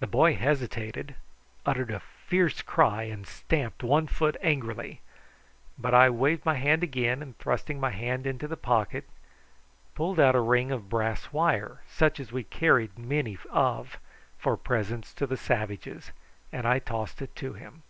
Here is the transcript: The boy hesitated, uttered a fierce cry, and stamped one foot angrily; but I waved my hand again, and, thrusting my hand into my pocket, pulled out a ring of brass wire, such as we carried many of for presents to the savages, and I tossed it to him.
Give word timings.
The 0.00 0.06
boy 0.06 0.34
hesitated, 0.34 1.14
uttered 1.66 1.90
a 1.90 2.00
fierce 2.00 2.62
cry, 2.62 3.02
and 3.02 3.26
stamped 3.26 3.82
one 3.82 4.06
foot 4.06 4.34
angrily; 4.40 5.02
but 5.76 5.92
I 5.92 6.08
waved 6.08 6.46
my 6.46 6.54
hand 6.54 6.82
again, 6.82 7.20
and, 7.20 7.36
thrusting 7.36 7.78
my 7.78 7.90
hand 7.90 8.26
into 8.26 8.48
my 8.48 8.54
pocket, 8.54 9.06
pulled 9.94 10.18
out 10.18 10.34
a 10.34 10.40
ring 10.40 10.70
of 10.72 10.88
brass 10.88 11.34
wire, 11.34 11.82
such 11.86 12.18
as 12.18 12.32
we 12.32 12.44
carried 12.44 12.98
many 12.98 13.36
of 13.50 13.98
for 14.38 14.56
presents 14.56 15.12
to 15.12 15.26
the 15.26 15.36
savages, 15.36 16.12
and 16.50 16.66
I 16.66 16.78
tossed 16.78 17.20
it 17.20 17.36
to 17.36 17.52
him. 17.52 17.82